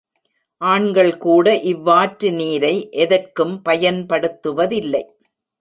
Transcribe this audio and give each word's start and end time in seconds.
ஆண்கள்கூட 0.61 1.53
இவ்வாற்று 1.63 2.31
நீரை 2.31 2.73
எதற்கும் 3.03 3.55
பயன்படுத்துவதில்லை. 3.61 5.03